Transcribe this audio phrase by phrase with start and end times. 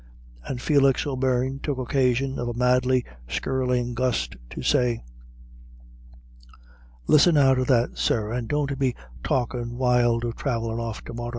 [0.45, 5.03] And Felix O'Beirne took occasion of a madly skirling gust to say,
[7.05, 11.29] "Listen now to that, sir, and don't be talkin' wild of thravellin' off to morra.